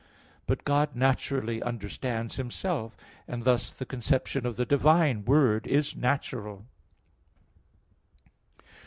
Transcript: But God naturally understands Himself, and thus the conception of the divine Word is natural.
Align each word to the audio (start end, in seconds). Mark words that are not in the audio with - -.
But 0.47 0.63
God 0.63 0.95
naturally 0.95 1.61
understands 1.61 2.37
Himself, 2.37 2.97
and 3.27 3.43
thus 3.43 3.69
the 3.69 3.85
conception 3.85 4.47
of 4.47 4.55
the 4.55 4.65
divine 4.65 5.25
Word 5.25 5.67
is 5.67 5.95
natural. 5.95 6.65